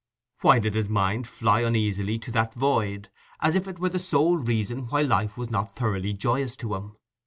[0.39, 4.35] Why did his mind fly uneasily to that void, as if it were the sole
[4.35, 6.95] reason why life was not thoroughly joyous to him?